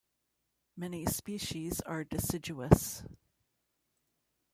[0.75, 3.03] Many species are deciduous.